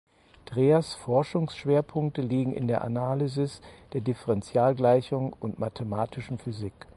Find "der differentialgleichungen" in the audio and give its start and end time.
3.93-5.31